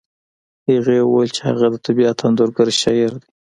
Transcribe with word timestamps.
هغې 0.69 0.97
وویل 1.03 1.31
چې 1.35 1.41
هغه 1.49 1.65
د 1.71 1.75
طبیعت 1.85 2.17
انځورګر 2.27 2.67
شاعر 2.81 3.11
دی 3.21 3.27